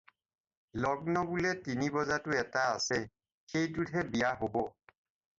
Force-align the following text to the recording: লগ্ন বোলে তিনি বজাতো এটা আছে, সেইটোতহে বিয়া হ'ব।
লগ্ন 0.83 1.15
বোলে 1.29 1.51
তিনি 1.65 1.85
বজাতো 1.95 2.29
এটা 2.43 2.61
আছে, 2.77 2.97
সেইটোতহে 3.49 4.01
বিয়া 4.11 4.31
হ'ব। 4.39 4.55